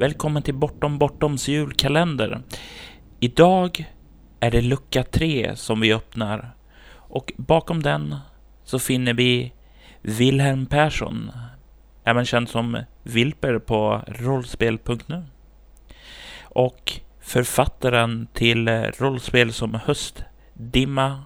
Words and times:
Välkommen 0.00 0.42
till 0.42 0.54
Bortom 0.54 0.98
Bortoms 0.98 1.48
julkalender. 1.48 2.42
Idag 3.18 3.84
är 4.40 4.50
det 4.50 4.60
lucka 4.60 5.02
3 5.02 5.56
som 5.56 5.80
vi 5.80 5.94
öppnar 5.94 6.50
och 6.92 7.32
bakom 7.36 7.82
den 7.82 8.16
så 8.64 8.78
finner 8.78 9.14
vi 9.14 9.52
Wilhelm 10.02 10.66
Persson, 10.66 11.30
även 12.04 12.24
känd 12.24 12.48
som 12.48 12.84
Wilper 13.02 13.58
på 13.58 14.02
rollspel.nu. 14.06 15.24
Och 16.42 16.92
författaren 17.20 18.28
till 18.32 18.68
rollspel 18.98 19.52
som 19.52 19.74
Höstdimma 19.84 21.22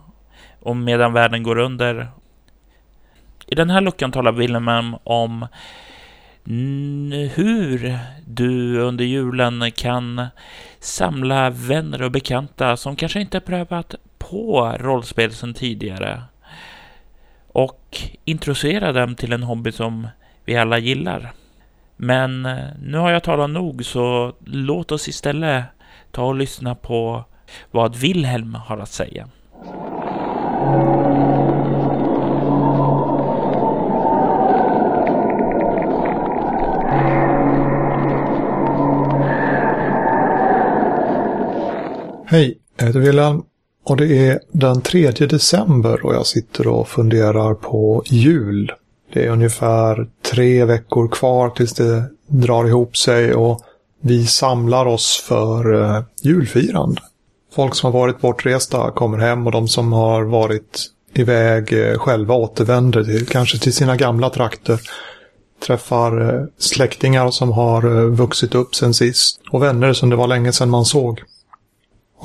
och 0.59 0.77
Medan 0.77 1.13
världen 1.13 1.43
går 1.43 1.57
under. 1.57 2.07
I 3.47 3.55
den 3.55 3.69
här 3.69 3.81
luckan 3.81 4.11
talar 4.11 4.31
Wilhelm 4.31 4.95
om 5.03 5.47
hur 7.35 7.97
du 8.25 8.79
under 8.79 9.05
julen 9.05 9.71
kan 9.71 10.27
samla 10.79 11.49
vänner 11.49 12.01
och 12.01 12.11
bekanta 12.11 12.77
som 12.77 12.95
kanske 12.95 13.21
inte 13.21 13.39
prövat 13.39 13.95
på 14.17 14.75
rollspel 14.79 15.33
sedan 15.33 15.53
tidigare 15.53 16.21
och 17.47 17.97
introducera 18.25 18.91
dem 18.91 19.15
till 19.15 19.33
en 19.33 19.43
hobby 19.43 19.71
som 19.71 20.07
vi 20.45 20.57
alla 20.57 20.77
gillar. 20.77 21.33
Men 21.95 22.45
eh, 22.45 22.65
nu 22.81 22.97
har 22.97 23.11
jag 23.11 23.23
talat 23.23 23.49
nog, 23.49 23.85
så 23.85 24.33
låt 24.45 24.91
oss 24.91 25.07
istället 25.07 25.65
ta 26.11 26.25
och 26.25 26.35
lyssna 26.35 26.75
på 26.75 27.23
vad 27.71 27.95
Wilhelm 27.95 28.55
har 28.55 28.77
att 28.77 28.89
säga. 28.89 29.27
Hej, 42.27 42.57
jag 42.77 42.85
heter 42.85 42.99
Wilhelm 42.99 43.41
och 43.83 43.97
det 43.97 44.27
är 44.27 44.39
den 44.51 44.81
3 44.81 45.11
december 45.11 46.05
och 46.05 46.15
jag 46.15 46.25
sitter 46.25 46.67
och 46.67 46.87
funderar 46.87 47.53
på 47.53 48.03
jul. 48.05 48.71
Det 49.13 49.25
är 49.25 49.29
ungefär 49.29 50.07
tre 50.31 50.65
veckor 50.65 51.07
kvar 51.07 51.49
tills 51.49 51.73
det 51.73 52.03
drar 52.27 52.65
ihop 52.65 52.97
sig 52.97 53.33
och 53.33 53.61
vi 54.01 54.25
samlar 54.25 54.85
oss 54.85 55.23
för 55.27 55.83
eh, 55.83 56.03
julfirande. 56.21 57.01
Folk 57.55 57.75
som 57.75 57.93
har 57.93 57.99
varit 57.99 58.21
bortresta 58.21 58.91
kommer 58.91 59.17
hem 59.17 59.45
och 59.45 59.51
de 59.51 59.67
som 59.67 59.93
har 59.93 60.23
varit 60.23 60.85
iväg 61.13 61.73
eh, 61.73 61.97
själva 61.97 62.35
återvänder 62.35 63.03
till, 63.03 63.27
kanske 63.27 63.59
till 63.59 63.73
sina 63.73 63.95
gamla 63.95 64.29
trakter. 64.29 64.79
Träffar 65.65 66.33
eh, 66.35 66.45
släktingar 66.57 67.31
som 67.31 67.51
har 67.51 68.09
vuxit 68.09 68.55
upp 68.55 68.75
sen 68.75 68.93
sist 68.93 69.41
och 69.51 69.63
vänner 69.63 69.93
som 69.93 70.09
det 70.09 70.15
var 70.15 70.27
länge 70.27 70.51
sedan 70.51 70.69
man 70.69 70.85
såg. 70.85 71.23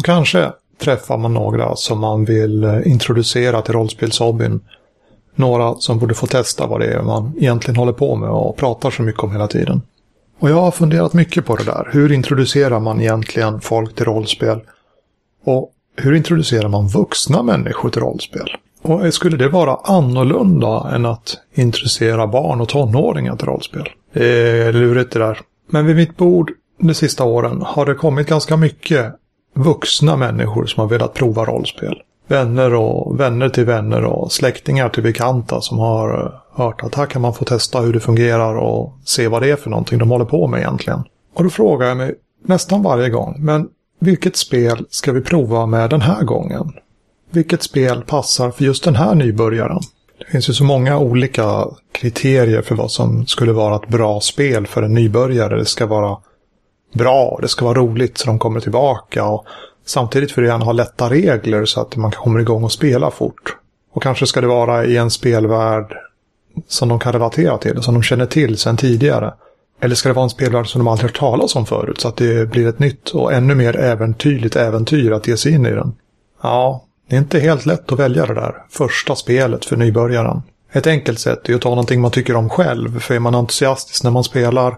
Och 0.01 0.05
kanske 0.05 0.53
träffar 0.79 1.19
man 1.19 1.34
några 1.34 1.77
som 1.77 2.01
man 2.01 2.25
vill 2.25 2.65
eh, 2.65 2.87
introducera 2.87 3.62
till 3.62 3.75
rollspelshobbyn. 3.75 4.61
Några 5.34 5.75
som 5.75 5.98
borde 5.98 6.15
få 6.15 6.27
testa 6.27 6.67
vad 6.67 6.81
det 6.81 6.87
är 6.87 7.03
man 7.03 7.33
egentligen 7.39 7.77
håller 7.77 7.92
på 7.92 8.17
med 8.17 8.30
och 8.30 8.57
pratar 8.57 8.91
så 8.91 9.02
mycket 9.02 9.23
om 9.23 9.33
hela 9.33 9.47
tiden. 9.47 9.83
Och 10.39 10.51
jag 10.51 10.61
har 10.61 10.70
funderat 10.70 11.13
mycket 11.13 11.47
på 11.47 11.57
det 11.57 11.64
där. 11.64 11.89
Hur 11.92 12.13
introducerar 12.13 12.80
man 12.80 13.01
egentligen 13.01 13.61
folk 13.61 13.95
till 13.95 14.05
rollspel? 14.05 14.61
Och 15.45 15.70
hur 15.97 16.14
introducerar 16.14 16.69
man 16.69 16.89
vuxna 16.89 17.42
människor 17.42 17.91
till 17.91 18.03
rollspel? 18.03 18.48
Och 18.83 19.14
skulle 19.14 19.36
det 19.36 19.48
vara 19.48 19.74
annorlunda 19.85 20.91
än 20.95 21.07
att 21.07 21.39
introducera 21.55 22.27
barn 22.27 22.61
och 22.61 22.69
tonåringar 22.69 23.36
till 23.36 23.47
rollspel? 23.47 23.89
Det 24.13 24.27
är 24.48 24.73
lurigt 24.73 25.13
det 25.13 25.19
där. 25.19 25.39
Men 25.70 25.86
vid 25.86 25.97
mitt 25.97 26.17
bord 26.17 26.53
de 26.79 26.95
sista 26.95 27.24
åren 27.24 27.63
har 27.63 27.86
det 27.86 27.95
kommit 27.95 28.29
ganska 28.29 28.57
mycket 28.57 29.14
vuxna 29.55 30.16
människor 30.16 30.66
som 30.66 30.80
har 30.80 30.88
velat 30.88 31.14
prova 31.14 31.44
rollspel. 31.44 32.02
Vänner 32.28 32.74
och 32.74 33.20
vänner 33.20 33.48
till 33.48 33.64
vänner 33.64 34.05
och 34.05 34.33
släktingar 34.33 34.88
till 34.88 35.02
bekanta 35.02 35.61
som 35.61 35.78
har 35.78 36.24
eh, 36.24 36.33
hört 36.64 36.83
att 36.83 36.94
här 36.94 37.06
kan 37.06 37.22
man 37.22 37.34
få 37.34 37.44
testa 37.44 37.80
hur 37.80 37.92
det 37.92 38.00
fungerar 38.00 38.55
och 38.55 38.98
se 39.05 39.28
vad 39.28 39.42
det 39.42 39.50
är 39.50 39.56
för 39.56 39.70
någonting 39.70 39.98
de 39.98 40.11
håller 40.11 40.24
på 40.24 40.46
med 40.46 40.58
egentligen. 40.58 41.05
Och 41.34 41.44
då 41.44 41.50
frågar 41.50 41.88
jag 41.88 41.96
mig 41.96 42.14
nästan 42.44 42.83
varje 42.83 43.11
gång, 43.11 43.36
men 43.38 43.68
vilket 44.00 44.36
spel 44.36 44.86
ska 44.90 45.12
vi 45.12 45.20
prova 45.20 45.67
med 45.67 45.90
den 45.90 46.00
här 46.00 46.22
gången? 46.22 46.72
Vilket 47.30 47.62
spel 47.62 48.02
passar 48.02 48.50
för 48.50 48.64
just 48.64 48.84
den 48.84 48.96
här 48.96 49.14
nybörjaren? 49.14 49.80
Det 50.18 50.24
finns 50.24 50.48
ju 50.48 50.52
så 50.52 50.64
många 50.64 50.98
olika 50.98 51.67
kriterier 51.92 52.62
för 52.62 52.74
vad 52.74 52.90
som 52.90 53.27
skulle 53.27 53.52
vara 53.52 53.77
ett 53.77 53.88
bra 53.88 54.20
spel 54.20 54.67
för 54.67 54.82
en 54.82 54.94
nybörjare. 54.94 55.58
Det 55.58 55.64
ska 55.64 55.86
vara 55.86 56.17
bra, 56.92 57.39
det 57.42 57.48
ska 57.48 57.64
vara 57.64 57.78
roligt 57.78 58.18
så 58.18 58.27
de 58.27 58.39
kommer 58.39 58.61
tillbaka. 58.61 59.24
Och 59.24 59.45
samtidigt 59.86 60.39
vill 60.39 60.45
du 60.45 60.51
gärna 60.51 60.64
ha 60.64 60.73
lätta 60.73 61.11
regler 61.11 61.64
så 61.64 61.80
att 61.80 61.96
man 61.96 62.11
kommer 62.11 62.40
igång 62.40 62.64
och 62.64 62.73
spela 62.73 63.11
fort. 63.11 63.56
Och 63.92 64.02
kanske 64.02 64.27
ska 64.27 64.40
det 64.40 64.46
vara 64.46 64.84
i 64.84 64.96
en 64.96 65.11
spelvärld 65.11 65.96
som 66.68 66.89
de 66.89 66.98
kan 66.98 67.12
relatera 67.12 67.58
till, 67.58 67.83
som 67.83 67.95
de 67.95 68.02
känner 68.02 68.27
till 68.27 68.58
sedan 68.58 68.77
tidigare. 68.77 69.34
Eller 69.80 69.95
ska 69.95 70.08
det 70.08 70.14
vara 70.14 70.24
en 70.24 70.30
spelvärld 70.30 70.68
som 70.68 70.79
de 70.79 70.89
aldrig 70.89 71.11
hört 71.11 71.18
talas 71.18 71.56
om 71.56 71.67
förut, 71.67 72.00
så 72.00 72.08
att 72.08 72.17
det 72.17 72.50
blir 72.50 72.68
ett 72.68 72.79
nytt 72.79 73.11
och 73.11 73.33
ännu 73.33 73.55
mer 73.55 73.77
äventyrligt 73.77 74.56
äventyr 74.56 75.12
att 75.12 75.29
ge 75.29 75.36
sig 75.36 75.52
in 75.52 75.67
i 75.67 75.70
den? 75.70 75.92
Ja, 76.42 76.84
det 77.08 77.17
är 77.17 77.20
inte 77.20 77.39
helt 77.39 77.67
lätt 77.67 77.92
att 77.92 77.98
välja 77.98 78.27
det 78.27 78.34
där 78.34 78.55
första 78.70 79.17
spelet 79.17 79.64
för 79.64 79.77
nybörjaren. 79.77 80.42
Ett 80.73 80.86
enkelt 80.86 81.20
sätt 81.20 81.48
är 81.48 81.55
att 81.55 81.61
ta 81.61 81.68
någonting 81.68 82.00
man 82.00 82.11
tycker 82.11 82.36
om 82.36 82.48
själv, 82.48 83.00
för 83.00 83.14
är 83.14 83.18
man 83.18 83.34
entusiastisk 83.34 84.05
när 84.05 84.11
man 84.11 84.24
spelar 84.24 84.77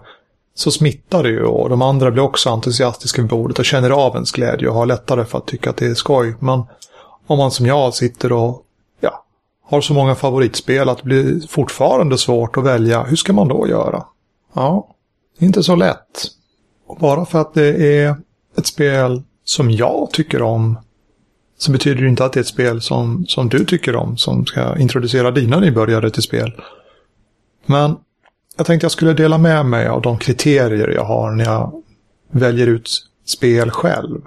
så 0.55 0.71
smittar 0.71 1.23
det 1.23 1.29
ju 1.29 1.43
och 1.43 1.69
de 1.69 1.81
andra 1.81 2.11
blir 2.11 2.23
också 2.23 2.49
entusiastiska 2.49 3.21
vid 3.21 3.29
bordet 3.29 3.59
och 3.59 3.65
känner 3.65 3.89
av 3.89 4.13
ens 4.13 4.31
glädje 4.31 4.67
och 4.67 4.75
har 4.75 4.85
lättare 4.85 5.25
för 5.25 5.37
att 5.37 5.47
tycka 5.47 5.69
att 5.69 5.77
det 5.77 5.85
är 5.85 5.93
skoj. 5.93 6.35
Men 6.39 6.63
om 7.27 7.37
man 7.37 7.51
som 7.51 7.65
jag 7.65 7.93
sitter 7.93 8.31
och 8.31 8.61
ja, 8.99 9.25
har 9.65 9.81
så 9.81 9.93
många 9.93 10.15
favoritspel 10.15 10.89
att 10.89 10.97
det 10.97 11.03
blir 11.03 11.47
fortfarande 11.47 12.17
svårt 12.17 12.57
att 12.57 12.63
välja, 12.63 13.03
hur 13.03 13.15
ska 13.15 13.33
man 13.33 13.47
då 13.47 13.67
göra? 13.67 14.05
Ja, 14.53 14.87
inte 15.39 15.63
så 15.63 15.75
lätt. 15.75 16.27
Och 16.87 16.97
bara 16.97 17.25
för 17.25 17.41
att 17.41 17.53
det 17.53 17.97
är 17.97 18.15
ett 18.57 18.65
spel 18.65 19.23
som 19.43 19.71
jag 19.71 20.09
tycker 20.11 20.41
om 20.41 20.77
så 21.57 21.71
betyder 21.71 22.01
det 22.01 22.09
inte 22.09 22.25
att 22.25 22.33
det 22.33 22.39
är 22.39 22.41
ett 22.41 22.47
spel 22.47 22.81
som, 22.81 23.25
som 23.27 23.49
du 23.49 23.65
tycker 23.65 23.95
om 23.95 24.17
som 24.17 24.45
ska 24.45 24.77
introducera 24.77 25.31
dina 25.31 25.59
nybörjare 25.59 26.09
till 26.09 26.23
spel. 26.23 26.61
Men 27.65 27.95
jag 28.57 28.65
tänkte 28.65 28.85
jag 28.85 28.91
skulle 28.91 29.13
dela 29.13 29.37
med 29.37 29.65
mig 29.65 29.87
av 29.87 30.01
de 30.01 30.17
kriterier 30.17 30.87
jag 30.87 31.03
har 31.03 31.31
när 31.31 31.45
jag 31.45 31.83
väljer 32.31 32.67
ut 32.67 32.89
spel 33.25 33.71
själv. 33.71 34.21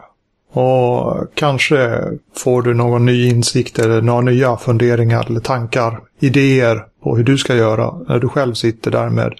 Och 0.53 1.25
kanske 1.35 2.03
får 2.37 2.63
du 2.63 2.75
någon 2.75 3.05
ny 3.07 3.29
insikt 3.29 3.79
eller 3.79 4.03
några 4.03 4.21
nya 4.21 4.57
funderingar 4.57 5.27
eller 5.31 5.41
tankar, 5.41 6.01
idéer 6.21 6.85
på 7.03 7.17
hur 7.17 7.25
du 7.25 7.39
ska 7.39 7.55
göra 7.55 7.95
när 8.09 8.19
du 8.19 8.29
själv 8.29 8.55
sitter 8.55 8.91
där 8.91 9.09
med 9.09 9.33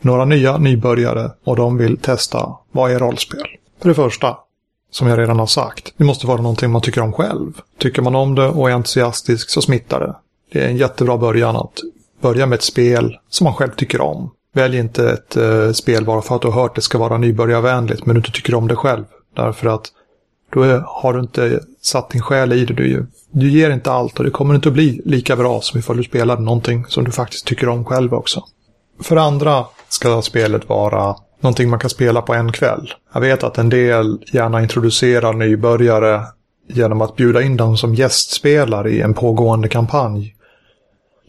några 0.00 0.24
nya 0.24 0.58
nybörjare 0.58 1.30
och 1.44 1.56
de 1.56 1.76
vill 1.76 1.96
testa 1.96 2.56
vad 2.72 2.92
är 2.92 2.98
rollspel. 2.98 3.46
För 3.80 3.88
det 3.88 3.94
första, 3.94 4.36
som 4.90 5.08
jag 5.08 5.18
redan 5.18 5.38
har 5.38 5.46
sagt, 5.46 5.94
det 5.96 6.04
måste 6.04 6.26
vara 6.26 6.42
någonting 6.42 6.70
man 6.70 6.82
tycker 6.82 7.00
om 7.00 7.12
själv. 7.12 7.52
Tycker 7.78 8.02
man 8.02 8.14
om 8.14 8.34
det 8.34 8.48
och 8.48 8.70
är 8.70 8.74
entusiastisk 8.74 9.50
så 9.50 9.62
smittar 9.62 10.00
det. 10.00 10.14
Det 10.52 10.64
är 10.64 10.68
en 10.68 10.76
jättebra 10.76 11.18
början 11.18 11.56
att 11.56 11.78
Börja 12.22 12.46
med 12.46 12.56
ett 12.56 12.62
spel 12.62 13.18
som 13.28 13.44
man 13.44 13.54
själv 13.54 13.70
tycker 13.76 14.00
om. 14.00 14.30
Välj 14.54 14.78
inte 14.78 15.10
ett 15.10 15.36
eh, 15.36 15.72
spel 15.72 16.04
bara 16.04 16.22
för 16.22 16.36
att 16.36 16.42
du 16.42 16.48
har 16.48 16.62
hört 16.62 16.74
det 16.74 16.80
ska 16.82 16.98
vara 16.98 17.18
nybörjarvänligt 17.18 18.06
men 18.06 18.14
du 18.14 18.18
inte 18.18 18.30
tycker 18.30 18.54
om 18.54 18.68
det 18.68 18.76
själv. 18.76 19.04
Därför 19.36 19.66
att 19.66 19.92
då 20.52 20.64
har 20.86 21.12
du 21.12 21.20
inte 21.20 21.60
satt 21.82 22.10
din 22.10 22.22
själ 22.22 22.52
i 22.52 22.64
det. 22.64 22.74
Du, 22.74 23.06
du 23.30 23.50
ger 23.50 23.70
inte 23.70 23.92
allt 23.92 24.18
och 24.18 24.24
det 24.24 24.30
kommer 24.30 24.54
inte 24.54 24.68
att 24.68 24.74
bli 24.74 25.02
lika 25.04 25.36
bra 25.36 25.60
som 25.60 25.78
ifall 25.78 25.96
du 25.96 26.02
spelar 26.02 26.36
någonting 26.36 26.84
som 26.88 27.04
du 27.04 27.10
faktiskt 27.10 27.46
tycker 27.46 27.68
om 27.68 27.84
själv 27.84 28.14
också. 28.14 28.44
För 29.02 29.16
andra 29.16 29.64
ska 29.88 30.22
spelet 30.22 30.68
vara 30.68 31.16
någonting 31.40 31.70
man 31.70 31.78
kan 31.78 31.90
spela 31.90 32.22
på 32.22 32.34
en 32.34 32.52
kväll. 32.52 32.92
Jag 33.14 33.20
vet 33.20 33.44
att 33.44 33.58
en 33.58 33.68
del 33.68 34.18
gärna 34.32 34.62
introducerar 34.62 35.32
nybörjare 35.32 36.22
genom 36.68 37.00
att 37.00 37.16
bjuda 37.16 37.42
in 37.42 37.56
dem 37.56 37.76
som 37.76 37.94
gästspelare 37.94 38.90
i 38.90 39.00
en 39.00 39.14
pågående 39.14 39.68
kampanj 39.68 40.34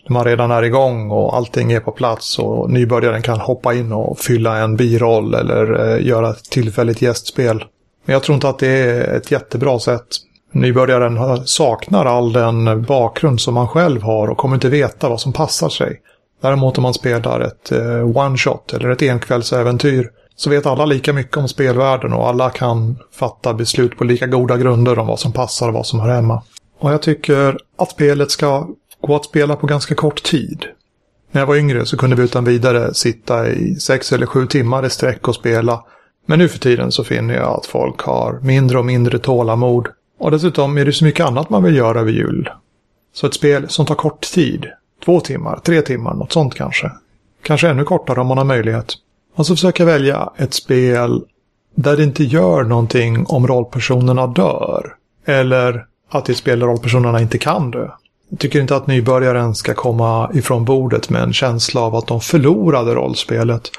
man 0.09 0.25
redan 0.25 0.51
är 0.51 0.63
igång 0.63 1.11
och 1.11 1.35
allting 1.35 1.71
är 1.71 1.79
på 1.79 1.91
plats 1.91 2.39
och 2.39 2.69
nybörjaren 2.69 3.21
kan 3.21 3.39
hoppa 3.39 3.73
in 3.73 3.91
och 3.91 4.19
fylla 4.19 4.57
en 4.57 4.75
biroll 4.75 5.33
eller 5.33 5.95
eh, 5.95 6.07
göra 6.07 6.29
ett 6.29 6.43
tillfälligt 6.43 7.01
gästspel. 7.01 7.65
Men 8.05 8.13
jag 8.13 8.23
tror 8.23 8.35
inte 8.35 8.49
att 8.49 8.59
det 8.59 8.67
är 8.67 9.17
ett 9.17 9.31
jättebra 9.31 9.79
sätt. 9.79 10.07
Nybörjaren 10.51 11.41
saknar 11.45 12.05
all 12.05 12.33
den 12.33 12.83
bakgrund 12.83 13.41
som 13.41 13.53
man 13.53 13.67
själv 13.67 14.01
har 14.01 14.27
och 14.27 14.37
kommer 14.37 14.55
inte 14.55 14.69
veta 14.69 15.09
vad 15.09 15.21
som 15.21 15.33
passar 15.33 15.69
sig. 15.69 16.01
Däremot 16.41 16.77
om 16.77 16.81
man 16.81 16.93
spelar 16.93 17.39
ett 17.39 17.71
eh, 17.71 18.17
one-shot 18.17 18.73
eller 18.73 18.89
ett 18.89 19.01
enkvällsäventyr 19.01 20.09
så 20.35 20.49
vet 20.49 20.65
alla 20.65 20.85
lika 20.85 21.13
mycket 21.13 21.37
om 21.37 21.47
spelvärlden 21.47 22.13
och 22.13 22.27
alla 22.27 22.49
kan 22.49 22.97
fatta 23.11 23.53
beslut 23.53 23.97
på 23.97 24.03
lika 24.03 24.27
goda 24.27 24.57
grunder 24.57 24.99
om 24.99 25.07
vad 25.07 25.19
som 25.19 25.33
passar 25.33 25.67
och 25.67 25.73
vad 25.73 25.85
som 25.85 25.99
hör 25.99 26.09
hemma. 26.09 26.41
Och 26.79 26.93
jag 26.93 27.01
tycker 27.01 27.57
att 27.77 27.91
spelet 27.91 28.31
ska 28.31 28.67
gå 29.07 29.15
att 29.15 29.25
spela 29.25 29.55
på 29.55 29.67
ganska 29.67 29.95
kort 29.95 30.23
tid. 30.23 30.65
När 31.31 31.41
jag 31.41 31.47
var 31.47 31.55
yngre 31.55 31.85
så 31.85 31.97
kunde 31.97 32.15
vi 32.15 32.23
utan 32.23 32.43
vidare 32.43 32.93
sitta 32.93 33.49
i 33.49 33.75
sex 33.75 34.13
eller 34.13 34.25
sju 34.25 34.47
timmar 34.47 34.85
i 34.85 34.89
sträck 34.89 35.27
och 35.27 35.35
spela. 35.35 35.83
Men 36.25 36.39
nu 36.39 36.47
för 36.47 36.59
tiden 36.59 36.91
så 36.91 37.03
finner 37.03 37.33
jag 37.33 37.57
att 37.57 37.65
folk 37.65 38.01
har 38.01 38.39
mindre 38.41 38.77
och 38.77 38.85
mindre 38.85 39.19
tålamod. 39.19 39.87
Och 40.19 40.31
dessutom 40.31 40.77
är 40.77 40.85
det 40.85 40.93
så 40.93 41.05
mycket 41.05 41.25
annat 41.25 41.49
man 41.49 41.63
vill 41.63 41.75
göra 41.75 41.99
över 41.99 42.11
jul. 42.11 42.49
Så 43.13 43.27
ett 43.27 43.33
spel 43.33 43.69
som 43.69 43.85
tar 43.85 43.95
kort 43.95 44.21
tid, 44.21 44.65
två 45.05 45.19
timmar, 45.19 45.59
tre 45.63 45.81
timmar, 45.81 46.13
något 46.13 46.31
sånt 46.31 46.55
kanske. 46.55 46.91
Kanske 47.43 47.69
ännu 47.69 47.83
kortare 47.83 48.21
om 48.21 48.27
man 48.27 48.37
har 48.37 48.45
möjlighet. 48.45 48.93
Och 49.35 49.45
så 49.45 49.55
försöker 49.55 49.83
jag 49.83 49.91
välja 49.91 50.29
ett 50.37 50.53
spel 50.53 51.23
där 51.75 51.97
det 51.97 52.03
inte 52.03 52.23
gör 52.23 52.63
någonting 52.63 53.25
om 53.25 53.47
rollpersonerna 53.47 54.27
dör. 54.27 54.95
Eller 55.25 55.85
att 56.09 56.25
det 56.25 56.29
är 56.29 56.33
ett 56.33 56.37
spel 56.37 56.59
där 56.59 56.67
rollpersonerna 56.67 57.21
inte 57.21 57.37
kan 57.37 57.71
dö. 57.71 57.89
Tycker 58.39 58.61
inte 58.61 58.75
att 58.75 58.87
nybörjaren 58.87 59.55
ska 59.55 59.73
komma 59.73 60.31
ifrån 60.33 60.65
bordet 60.65 61.09
med 61.09 61.23
en 61.23 61.33
känsla 61.33 61.81
av 61.81 61.95
att 61.95 62.07
de 62.07 62.21
förlorade 62.21 62.95
rollspelet. 62.95 63.71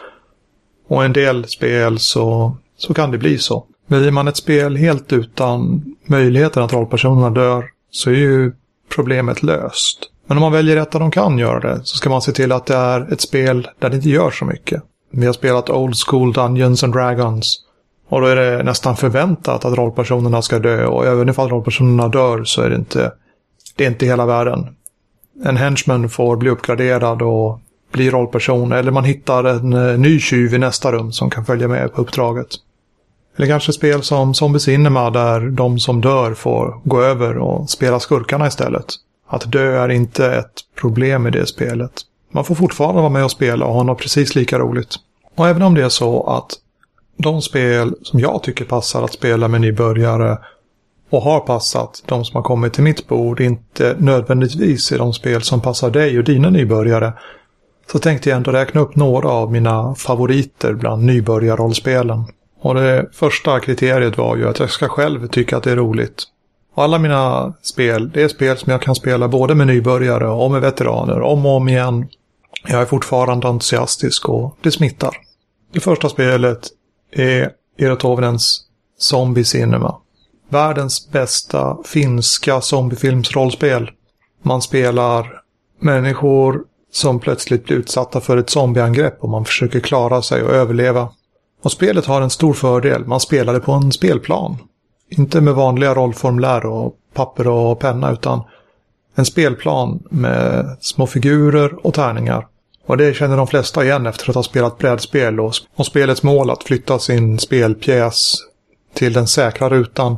Och 0.88 1.04
en 1.04 1.12
del 1.12 1.48
spel 1.48 1.98
så, 1.98 2.56
så 2.76 2.94
kan 2.94 3.10
det 3.10 3.18
bli 3.18 3.38
så. 3.38 3.66
Blir 3.86 4.10
man 4.10 4.28
ett 4.28 4.36
spel 4.36 4.76
helt 4.76 5.12
utan 5.12 5.84
möjligheten 6.06 6.62
att 6.62 6.72
rollpersonerna 6.72 7.30
dör 7.30 7.64
så 7.90 8.10
är 8.10 8.14
ju 8.14 8.52
problemet 8.94 9.42
löst. 9.42 9.98
Men 10.26 10.36
om 10.36 10.40
man 10.40 10.52
väljer 10.52 10.76
ett 10.76 10.90
där 10.90 11.00
de 11.00 11.10
kan 11.10 11.38
göra 11.38 11.60
det 11.60 11.80
så 11.84 11.96
ska 11.96 12.10
man 12.10 12.22
se 12.22 12.32
till 12.32 12.52
att 12.52 12.66
det 12.66 12.76
är 12.76 13.12
ett 13.12 13.20
spel 13.20 13.68
där 13.78 13.90
det 13.90 13.96
inte 13.96 14.08
gör 14.08 14.30
så 14.30 14.44
mycket. 14.44 14.82
Vi 15.12 15.26
har 15.26 15.32
spelat 15.32 15.70
Old 15.70 15.94
School 16.06 16.32
Dungeons 16.32 16.84
and 16.84 16.92
Dragons. 16.92 17.60
Och 18.08 18.20
då 18.20 18.26
är 18.26 18.36
det 18.36 18.62
nästan 18.62 18.96
förväntat 18.96 19.64
att 19.64 19.78
rollpersonerna 19.78 20.42
ska 20.42 20.58
dö 20.58 20.86
och 20.86 21.06
även 21.06 21.28
ifall 21.28 21.48
rollpersonerna 21.48 22.08
dör 22.08 22.44
så 22.44 22.62
är 22.62 22.70
det 22.70 22.76
inte, 22.76 23.12
det 23.76 23.84
är 23.84 23.88
inte 23.88 24.06
hela 24.06 24.26
världen. 24.26 24.76
En 25.44 25.56
henchman 25.56 26.08
får 26.08 26.36
bli 26.36 26.50
uppgraderad 26.50 27.22
och 27.22 27.60
bli 27.92 28.10
rollperson 28.10 28.72
eller 28.72 28.90
man 28.90 29.04
hittar 29.04 29.44
en 29.44 29.72
eh, 29.72 29.98
ny 29.98 30.20
tjuv 30.20 30.54
i 30.54 30.58
nästa 30.58 30.92
rum 30.92 31.12
som 31.12 31.30
kan 31.30 31.44
följa 31.44 31.68
med 31.68 31.94
på 31.94 32.00
uppdraget. 32.00 32.48
Eller 33.36 33.46
kanske 33.46 33.72
spel 33.72 34.02
som 34.02 34.34
Zombie 34.34 34.60
Cinema 34.60 35.10
där 35.10 35.40
de 35.40 35.78
som 35.78 36.00
dör 36.00 36.34
får 36.34 36.80
gå 36.84 37.02
över 37.02 37.38
och 37.38 37.70
spela 37.70 38.00
skurkarna 38.00 38.46
istället. 38.46 38.86
Att 39.28 39.52
dö 39.52 39.82
är 39.82 39.88
inte 39.88 40.34
ett 40.34 40.60
problem 40.80 41.26
i 41.26 41.30
det 41.30 41.46
spelet. 41.46 41.92
Man 42.32 42.44
får 42.44 42.54
fortfarande 42.54 43.00
vara 43.00 43.12
med 43.12 43.24
och 43.24 43.30
spela 43.30 43.66
och 43.66 43.74
ha 43.74 43.82
något 43.82 43.98
precis 43.98 44.34
lika 44.34 44.58
roligt. 44.58 44.94
Och 45.34 45.48
även 45.48 45.62
om 45.62 45.74
det 45.74 45.84
är 45.84 45.88
så 45.88 46.22
att 46.22 46.50
de 47.16 47.42
spel 47.42 47.94
som 48.02 48.20
jag 48.20 48.42
tycker 48.42 48.64
passar 48.64 49.02
att 49.02 49.12
spela 49.12 49.48
med 49.48 49.60
nybörjare 49.60 50.38
och 51.14 51.22
har 51.22 51.40
passat 51.40 52.02
de 52.06 52.24
som 52.24 52.36
har 52.36 52.42
kommit 52.42 52.72
till 52.72 52.82
mitt 52.82 53.08
bord 53.08 53.40
inte 53.40 53.96
nödvändigtvis 53.98 54.92
är 54.92 54.98
de 54.98 55.12
spel 55.12 55.42
som 55.42 55.60
passar 55.60 55.90
dig 55.90 56.18
och 56.18 56.24
dina 56.24 56.50
nybörjare 56.50 57.12
så 57.92 57.98
tänkte 57.98 58.28
jag 58.28 58.36
ändå 58.36 58.50
räkna 58.50 58.80
upp 58.80 58.96
några 58.96 59.28
av 59.28 59.52
mina 59.52 59.94
favoriter 59.94 60.72
bland 60.72 61.04
nybörjarrollspelen. 61.04 62.24
Och 62.60 62.74
det 62.74 63.08
första 63.12 63.60
kriteriet 63.60 64.18
var 64.18 64.36
ju 64.36 64.48
att 64.48 64.58
jag 64.58 64.70
ska 64.70 64.88
själv 64.88 65.28
tycka 65.28 65.56
att 65.56 65.62
det 65.62 65.72
är 65.72 65.76
roligt. 65.76 66.22
Och 66.74 66.82
alla 66.82 66.98
mina 66.98 67.54
spel, 67.62 68.10
det 68.10 68.22
är 68.22 68.28
spel 68.28 68.56
som 68.56 68.72
jag 68.72 68.82
kan 68.82 68.94
spela 68.94 69.28
både 69.28 69.54
med 69.54 69.66
nybörjare 69.66 70.28
och 70.28 70.50
med 70.50 70.60
veteraner, 70.60 71.20
om 71.20 71.46
och 71.46 71.56
om 71.56 71.68
igen. 71.68 72.08
Jag 72.68 72.80
är 72.80 72.86
fortfarande 72.86 73.48
entusiastisk 73.48 74.28
och 74.28 74.58
det 74.62 74.70
smittar. 74.70 75.16
Det 75.72 75.80
första 75.80 76.08
spelet 76.08 76.68
är 77.12 77.50
Erotovenens 77.78 78.64
Zombie 78.98 79.44
Cinema. 79.44 79.96
Världens 80.48 81.10
bästa 81.10 81.76
finska 81.84 82.60
zombiefilmsrollspel. 82.60 83.90
Man 84.42 84.62
spelar 84.62 85.40
människor 85.80 86.62
som 86.92 87.20
plötsligt 87.20 87.64
blir 87.64 87.76
utsatta 87.76 88.20
för 88.20 88.36
ett 88.36 88.50
zombieangrepp 88.50 89.22
och 89.22 89.28
man 89.28 89.44
försöker 89.44 89.80
klara 89.80 90.22
sig 90.22 90.42
och 90.42 90.50
överleva. 90.50 91.08
Och 91.62 91.72
spelet 91.72 92.06
har 92.06 92.22
en 92.22 92.30
stor 92.30 92.52
fördel, 92.52 93.06
man 93.06 93.20
spelar 93.20 93.52
det 93.52 93.60
på 93.60 93.72
en 93.72 93.92
spelplan. 93.92 94.56
Inte 95.10 95.40
med 95.40 95.54
vanliga 95.54 95.94
rollformulär 95.94 96.66
och 96.66 96.94
papper 97.14 97.48
och 97.48 97.80
penna 97.80 98.12
utan 98.12 98.42
en 99.14 99.24
spelplan 99.24 100.02
med 100.10 100.76
små 100.80 101.06
figurer 101.06 101.86
och 101.86 101.94
tärningar. 101.94 102.46
Och 102.86 102.96
det 102.96 103.14
känner 103.14 103.36
de 103.36 103.46
flesta 103.46 103.84
igen 103.84 104.06
efter 104.06 104.30
att 104.30 104.34
ha 104.34 104.42
spelat 104.42 104.78
brädspel 104.78 105.40
och, 105.40 105.52
och 105.76 105.86
spelets 105.86 106.22
mål 106.22 106.50
att 106.50 106.64
flytta 106.64 106.98
sin 106.98 107.38
spelpjäs 107.38 108.34
till 108.94 109.12
den 109.12 109.26
säkra 109.26 109.68
rutan 109.68 110.16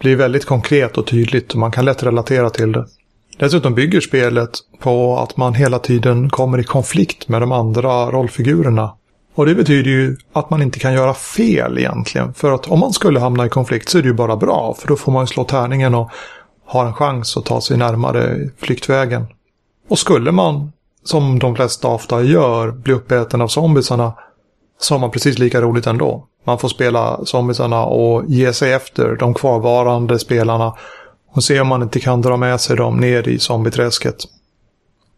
blir 0.00 0.16
väldigt 0.16 0.44
konkret 0.44 0.98
och 0.98 1.06
tydligt 1.06 1.52
och 1.52 1.58
man 1.58 1.70
kan 1.70 1.84
lätt 1.84 2.02
relatera 2.02 2.50
till 2.50 2.72
det. 2.72 2.86
Dessutom 3.38 3.74
bygger 3.74 4.00
spelet 4.00 4.50
på 4.78 5.18
att 5.18 5.36
man 5.36 5.54
hela 5.54 5.78
tiden 5.78 6.30
kommer 6.30 6.58
i 6.58 6.64
konflikt 6.64 7.28
med 7.28 7.42
de 7.42 7.52
andra 7.52 8.10
rollfigurerna. 8.10 8.94
Och 9.34 9.46
det 9.46 9.54
betyder 9.54 9.90
ju 9.90 10.16
att 10.32 10.50
man 10.50 10.62
inte 10.62 10.78
kan 10.78 10.92
göra 10.92 11.14
fel 11.14 11.78
egentligen. 11.78 12.34
För 12.34 12.52
att 12.52 12.66
om 12.66 12.80
man 12.80 12.92
skulle 12.92 13.20
hamna 13.20 13.46
i 13.46 13.48
konflikt 13.48 13.88
så 13.88 13.98
är 13.98 14.02
det 14.02 14.08
ju 14.08 14.14
bara 14.14 14.36
bra. 14.36 14.76
För 14.78 14.88
då 14.88 14.96
får 14.96 15.12
man 15.12 15.22
ju 15.22 15.26
slå 15.26 15.44
tärningen 15.44 15.94
och 15.94 16.10
ha 16.66 16.86
en 16.86 16.94
chans 16.94 17.36
att 17.36 17.44
ta 17.44 17.60
sig 17.60 17.76
närmare 17.76 18.48
flyktvägen. 18.58 19.26
Och 19.88 19.98
skulle 19.98 20.32
man, 20.32 20.72
som 21.04 21.38
de 21.38 21.56
flesta 21.56 21.88
ofta 21.88 22.22
gör, 22.22 22.70
bli 22.70 22.92
uppäten 22.92 23.40
av 23.40 23.48
zombisarna 23.48 24.12
så 24.80 24.94
har 24.94 24.98
man 24.98 25.10
precis 25.10 25.38
lika 25.38 25.60
roligt 25.60 25.86
ändå. 25.86 26.26
Man 26.44 26.58
får 26.58 26.68
spela 26.68 27.24
zombiesarna 27.24 27.84
och 27.84 28.24
ge 28.26 28.52
sig 28.52 28.72
efter 28.72 29.16
de 29.16 29.34
kvarvarande 29.34 30.18
spelarna 30.18 30.74
och 31.32 31.44
se 31.44 31.60
om 31.60 31.68
man 31.68 31.82
inte 31.82 32.00
kan 32.00 32.22
dra 32.22 32.36
med 32.36 32.60
sig 32.60 32.76
dem 32.76 32.96
ner 32.96 33.28
i 33.28 33.38
zombieträsket. 33.38 34.16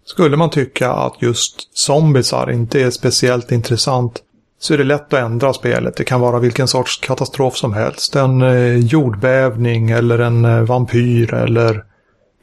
Skulle 0.05 0.37
man 0.37 0.50
tycka 0.50 0.93
att 0.93 1.23
just 1.23 1.78
zombisar 1.78 2.50
inte 2.50 2.82
är 2.82 2.90
speciellt 2.90 3.52
intressant 3.52 4.23
så 4.58 4.75
är 4.75 4.78
det 4.78 4.84
lätt 4.84 5.12
att 5.12 5.20
ändra 5.20 5.52
spelet. 5.52 5.96
Det 5.96 6.05
kan 6.05 6.20
vara 6.20 6.38
vilken 6.38 6.69
sorts 6.69 7.00
katastrof 7.00 7.56
som 7.56 7.73
helst. 7.73 8.17
En 8.17 8.43
eh, 8.43 8.76
jordbävning 8.76 9.90
eller 9.90 10.19
en 10.19 10.44
eh, 10.44 10.61
vampyr 10.61 11.34
eller 11.34 11.84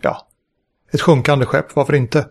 ja, 0.02 0.28
ett 0.92 1.02
sjunkande 1.02 1.46
skepp. 1.46 1.75
Varför 1.75 1.96
inte? 1.96 2.25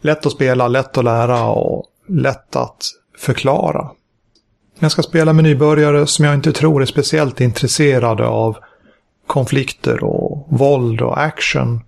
Lätt 0.00 0.26
att 0.26 0.32
spela, 0.32 0.68
lätt 0.68 0.98
att 0.98 1.04
lära 1.04 1.44
och 1.44 1.84
lätt 2.08 2.56
att 2.56 2.84
förklara. 3.18 3.90
Jag 4.78 4.90
ska 4.90 5.02
spela 5.02 5.32
med 5.32 5.44
nybörjare 5.44 6.06
som 6.06 6.24
jag 6.24 6.34
inte 6.34 6.52
tror 6.52 6.82
är 6.82 6.86
speciellt 6.86 7.40
intresserade 7.40 8.26
av 8.26 8.56
konflikter 9.26 10.04
och 10.04 10.46
våld 10.50 11.00
och 11.00 11.20
action 11.22 11.80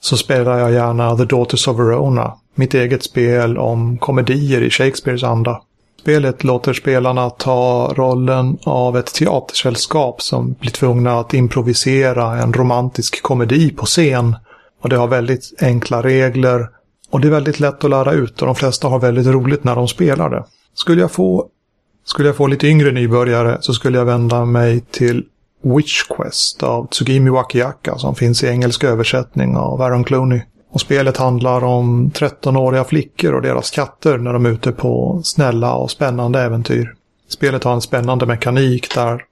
så 0.00 0.16
spelar 0.16 0.58
jag 0.58 0.72
gärna 0.72 1.16
The 1.16 1.24
Daughters 1.24 1.68
of 1.68 1.78
Verona, 1.78 2.34
mitt 2.54 2.74
eget 2.74 3.02
spel 3.02 3.58
om 3.58 3.98
komedier 3.98 4.60
i 4.60 4.70
Shakespeares 4.70 5.22
anda. 5.22 5.62
Spelet 6.00 6.44
låter 6.44 6.72
spelarna 6.72 7.30
ta 7.30 7.92
rollen 7.96 8.58
av 8.64 8.96
ett 8.96 9.14
teatersällskap 9.14 10.22
som 10.22 10.52
blir 10.60 10.70
tvungna 10.70 11.20
att 11.20 11.34
improvisera 11.34 12.42
en 12.42 12.52
romantisk 12.52 13.22
komedi 13.22 13.70
på 13.70 13.86
scen. 13.86 14.36
Och 14.82 14.88
det 14.88 14.96
har 14.96 15.08
väldigt 15.08 15.52
enkla 15.60 16.02
regler 16.02 16.68
och 17.10 17.20
det 17.20 17.28
är 17.28 17.32
väldigt 17.32 17.60
lätt 17.60 17.84
att 17.84 17.90
lära 17.90 18.12
ut 18.12 18.40
och 18.40 18.46
de 18.46 18.54
flesta 18.54 18.88
har 18.88 18.98
väldigt 18.98 19.26
roligt 19.26 19.64
när 19.64 19.76
de 19.76 19.88
spelar 19.88 20.30
det. 20.30 20.44
Skulle 20.74 21.00
jag 21.00 21.10
få, 21.10 21.48
skulle 22.04 22.28
jag 22.28 22.36
få 22.36 22.46
lite 22.46 22.66
yngre 22.66 22.92
nybörjare 22.92 23.58
så 23.60 23.74
skulle 23.74 23.98
jag 23.98 24.04
vända 24.04 24.44
mig 24.44 24.80
till 24.80 25.24
Witch 25.62 26.02
Quest 26.02 26.62
av 26.62 26.86
Tsugimi 26.86 27.30
Wakiaka 27.30 27.98
som 27.98 28.14
finns 28.14 28.44
i 28.44 28.46
engelsk 28.46 28.84
översättning 28.84 29.56
av 29.56 29.82
Aaron 29.82 30.04
Clooney. 30.04 30.42
Och 30.72 30.80
spelet 30.80 31.16
handlar 31.16 31.64
om 31.64 32.10
13-åriga 32.10 32.84
flickor 32.84 33.32
och 33.32 33.42
deras 33.42 33.70
katter 33.70 34.18
när 34.18 34.32
de 34.32 34.46
är 34.46 34.50
ute 34.50 34.72
på 34.72 35.20
snälla 35.24 35.74
och 35.74 35.90
spännande 35.90 36.40
äventyr. 36.40 36.94
Spelet 37.28 37.64
har 37.64 37.72
en 37.72 37.80
spännande 37.80 38.26
mekanik 38.26 38.94
där 38.94 39.24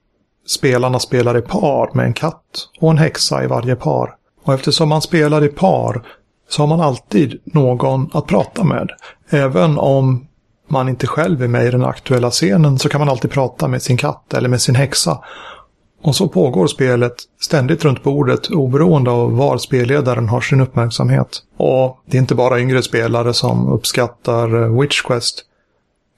spelarna 0.47 0.99
spelar 0.99 1.37
i 1.37 1.41
par 1.41 1.95
med 1.95 2.05
en 2.05 2.13
katt 2.13 2.67
och 2.79 2.91
en 2.91 2.97
häxa 2.97 3.43
i 3.43 3.47
varje 3.47 3.75
par. 3.75 4.15
Och 4.43 4.53
eftersom 4.53 4.89
man 4.89 5.01
spelar 5.01 5.43
i 5.43 5.47
par 5.47 6.03
så 6.49 6.61
har 6.61 6.67
man 6.67 6.81
alltid 6.81 7.41
någon 7.45 8.09
att 8.13 8.27
prata 8.27 8.63
med. 8.63 8.89
Även 9.29 9.77
om 9.77 10.27
man 10.71 10.89
inte 10.89 11.07
själv 11.07 11.43
är 11.43 11.47
med 11.47 11.67
i 11.67 11.71
den 11.71 11.85
aktuella 11.85 12.31
scenen 12.31 12.79
så 12.79 12.89
kan 12.89 12.99
man 12.99 13.09
alltid 13.09 13.31
prata 13.31 13.67
med 13.67 13.81
sin 13.81 13.97
katt 13.97 14.33
eller 14.33 14.49
med 14.49 14.61
sin 14.61 14.75
häxa. 14.75 15.19
Och 16.03 16.15
så 16.15 16.27
pågår 16.27 16.67
spelet 16.67 17.15
ständigt 17.41 17.85
runt 17.85 18.03
bordet 18.03 18.51
oberoende 18.51 19.11
av 19.11 19.37
var 19.37 19.57
spelledaren 19.57 20.29
har 20.29 20.41
sin 20.41 20.61
uppmärksamhet. 20.61 21.43
Och 21.57 21.99
det 22.05 22.17
är 22.17 22.21
inte 22.21 22.35
bara 22.35 22.59
yngre 22.59 22.81
spelare 22.81 23.33
som 23.33 23.67
uppskattar 23.69 24.63
eh, 24.63 24.79
Witch 24.79 25.01
Quest. 25.01 25.45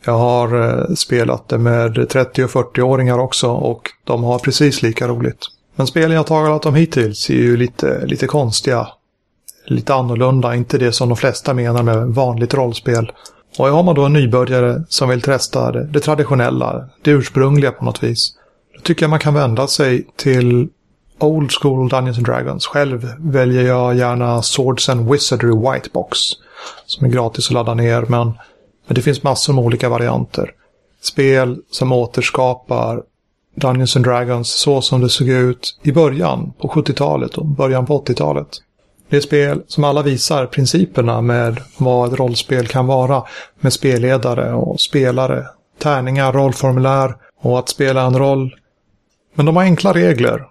Jag 0.06 0.18
har 0.18 0.70
eh, 0.70 0.96
spelat 0.96 1.50
det 1.50 1.58
med 1.58 2.10
30 2.10 2.44
och 2.44 2.50
40-åringar 2.50 3.20
också 3.20 3.52
och 3.52 3.90
de 4.04 4.24
har 4.24 4.40
precis 4.40 4.82
lika 4.82 5.08
roligt. 5.08 5.48
Men 5.76 5.88
spelen 5.88 6.12
jag 6.12 6.28
talat 6.28 6.66
om 6.66 6.76
hittills 6.76 7.30
är 7.30 7.34
ju 7.34 7.58
lite, 7.58 8.06
lite 8.06 8.28
konstiga. 8.28 8.88
Lite 9.66 9.94
annorlunda, 9.94 10.56
inte 10.56 10.78
det 10.78 10.92
som 10.92 11.10
de 11.10 11.18
flesta 11.18 11.54
menar 11.54 11.84
med 11.84 12.08
vanligt 12.08 12.54
rollspel. 12.54 13.12
Och 13.58 13.68
har 13.68 13.84
man 13.84 13.96
då 13.96 14.06
en 14.06 14.14
nybörjare 14.14 14.84
som 14.90 15.10
vill 15.10 15.22
testa 15.22 15.72
det, 15.72 15.84
det 15.84 16.00
traditionella, 16.00 16.90
det 17.02 17.12
ursprungliga 17.12 17.72
på 17.72 17.86
något 17.86 18.04
vis 18.04 18.38
Då 18.76 18.82
tycker 18.82 19.04
jag 19.04 19.10
man 19.10 19.20
kan 19.20 19.34
vända 19.34 19.68
sig 19.68 20.08
till 20.16 20.70
Old 21.20 21.52
School 21.52 21.90
Dungeons 21.90 22.18
and 22.18 22.26
Dragons. 22.26 22.66
Själv 22.66 23.14
väljer 23.20 23.64
jag 23.64 23.96
gärna 23.96 24.42
Swords 24.42 24.90
and 24.90 25.12
Wizardry 25.12 25.56
White 25.56 25.90
Box. 25.94 26.18
Som 26.86 27.06
är 27.06 27.12
gratis 27.12 27.48
att 27.48 27.54
ladda 27.54 27.74
ner 27.74 28.02
men, 28.02 28.28
men 28.88 28.96
det 28.96 29.02
finns 29.02 29.24
massor 29.24 29.54
med 29.54 29.64
olika 29.64 29.90
varianter. 29.90 30.52
spel 31.02 31.58
som 31.72 31.92
återskapar 31.92 33.04
Dungeons 33.56 33.96
and 33.96 34.06
Dragons 34.06 34.50
så 34.50 34.82
som 34.82 35.02
det 35.02 35.10
såg 35.10 35.30
ut 35.30 35.80
i 35.84 35.92
början 35.92 36.54
på 36.62 36.68
70-talet 36.68 37.38
och 37.38 37.46
början 37.46 37.86
på 37.86 38.04
80-talet. 38.04 38.48
Det 39.10 39.18
är 39.18 39.22
spel 39.22 39.62
som 39.68 39.84
alla 39.84 40.02
visar 40.02 40.46
principerna 40.46 41.22
med 41.22 41.62
vad 41.78 42.14
ett 42.14 42.20
rollspel 42.20 42.68
kan 42.68 42.88
vara. 42.88 43.24
Med 43.60 43.74
spelledare 43.74 44.54
och 44.54 44.82
spelare, 44.82 45.46
tärningar, 45.80 46.34
rollformulär 46.34 47.16
och 47.42 47.60
att 47.60 47.70
spela 47.70 48.02
en 48.02 48.20
roll. 48.20 48.56
Men 49.34 49.46
de 49.46 49.56
har 49.56 49.64
enkla 49.64 49.94
regler 49.94 50.46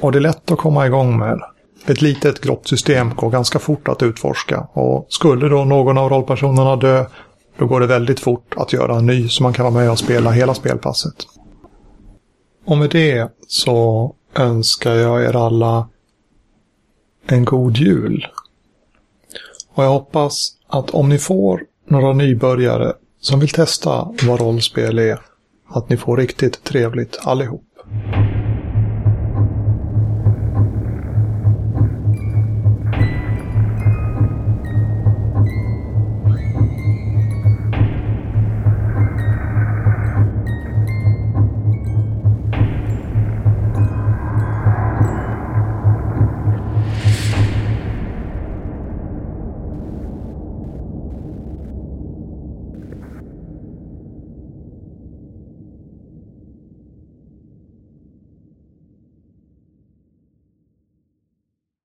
och 0.00 0.12
det 0.12 0.18
är 0.18 0.20
lätt 0.20 0.50
att 0.50 0.58
komma 0.58 0.86
igång 0.86 1.18
med. 1.18 1.40
Ett 1.86 2.02
litet 2.02 2.40
grått 2.40 2.68
system 2.68 3.14
går 3.14 3.30
ganska 3.30 3.58
fort 3.58 3.88
att 3.88 4.02
utforska 4.02 4.68
och 4.72 5.06
skulle 5.08 5.48
då 5.48 5.64
någon 5.64 5.98
av 5.98 6.08
rollpersonerna 6.10 6.76
dö 6.76 7.04
då 7.58 7.66
går 7.66 7.80
det 7.80 7.86
väldigt 7.86 8.20
fort 8.20 8.54
att 8.56 8.72
göra 8.72 8.96
en 8.96 9.06
ny 9.06 9.28
så 9.28 9.42
man 9.42 9.52
kan 9.52 9.64
vara 9.64 9.74
med 9.74 9.90
och 9.90 9.98
spela 9.98 10.30
hela 10.30 10.54
spelpasset. 10.54 11.14
Och 12.66 12.78
med 12.78 12.90
det 12.90 13.28
så 13.48 14.14
önskar 14.36 14.94
jag 14.94 15.22
er 15.22 15.36
alla 15.46 15.88
en 17.32 17.44
god 17.44 17.76
jul. 17.76 18.26
Och 19.74 19.84
jag 19.84 19.90
hoppas 19.90 20.52
att 20.68 20.90
om 20.90 21.08
ni 21.08 21.18
får 21.18 21.62
några 21.88 22.12
nybörjare 22.12 22.92
som 23.20 23.40
vill 23.40 23.48
testa 23.48 24.08
vad 24.26 24.40
rollspel 24.40 24.98
är, 24.98 25.20
att 25.68 25.88
ni 25.88 25.96
får 25.96 26.16
riktigt 26.16 26.64
trevligt 26.64 27.18
allihop. 27.22 27.64